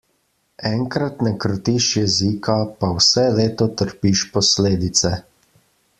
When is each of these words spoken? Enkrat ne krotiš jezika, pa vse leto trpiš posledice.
Enkrat 0.69 1.19
ne 1.27 1.33
krotiš 1.43 1.89
jezika, 1.99 2.57
pa 2.79 2.91
vse 3.01 3.27
leto 3.41 3.71
trpiš 3.83 4.25
posledice. 4.35 5.13